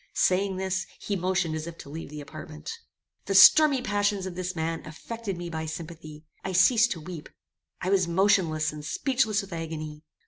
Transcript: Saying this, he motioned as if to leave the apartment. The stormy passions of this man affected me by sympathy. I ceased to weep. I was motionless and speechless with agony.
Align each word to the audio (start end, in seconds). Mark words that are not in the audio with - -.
Saying 0.15 0.57
this, 0.57 0.87
he 0.99 1.15
motioned 1.15 1.53
as 1.53 1.67
if 1.67 1.77
to 1.77 1.87
leave 1.87 2.09
the 2.09 2.21
apartment. 2.21 2.79
The 3.25 3.35
stormy 3.35 3.83
passions 3.83 4.25
of 4.25 4.33
this 4.33 4.55
man 4.55 4.83
affected 4.83 5.37
me 5.37 5.47
by 5.47 5.67
sympathy. 5.67 6.23
I 6.43 6.53
ceased 6.53 6.89
to 6.93 6.99
weep. 7.01 7.29
I 7.81 7.91
was 7.91 8.07
motionless 8.07 8.73
and 8.73 8.83
speechless 8.83 9.41
with 9.43 9.53
agony. 9.53 10.01